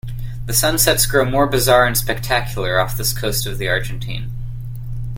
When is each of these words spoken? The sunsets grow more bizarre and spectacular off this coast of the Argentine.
The 0.47 0.53
sunsets 0.55 1.05
grow 1.05 1.25
more 1.29 1.45
bizarre 1.45 1.85
and 1.85 1.95
spectacular 1.95 2.79
off 2.79 2.97
this 2.97 3.13
coast 3.15 3.45
of 3.45 3.59
the 3.59 3.69
Argentine. 3.69 4.31